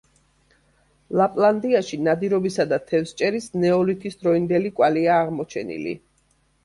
ლაპლანდიაში 1.19 1.99
ნადირობისა 2.07 2.65
და 2.71 2.81
თევზჭერის 2.93 3.51
ნეოლითის 3.65 4.21
დროინდელი 4.25 4.73
კვალია 4.81 5.19
აღმოჩენილი. 5.27 5.95